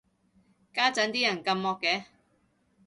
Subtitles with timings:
[0.73, 2.05] 家陣啲人咁惡嘅